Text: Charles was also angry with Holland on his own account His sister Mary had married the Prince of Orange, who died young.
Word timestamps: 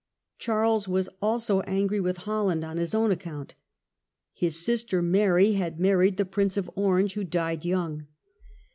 Charles 0.39 0.87
was 0.87 1.09
also 1.21 1.59
angry 1.61 1.99
with 1.99 2.17
Holland 2.25 2.63
on 2.63 2.77
his 2.77 2.95
own 2.95 3.11
account 3.11 3.53
His 4.33 4.59
sister 4.59 4.99
Mary 5.03 5.51
had 5.51 5.79
married 5.79 6.17
the 6.17 6.25
Prince 6.25 6.57
of 6.57 6.71
Orange, 6.73 7.13
who 7.13 7.23
died 7.23 7.63
young. 7.63 8.07